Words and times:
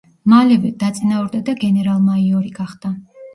მალევე, 0.31 0.71
დაწინაურდა 0.83 1.41
და 1.51 1.55
გენერალ-მაიორი 1.65 2.53
გახდა. 2.57 2.93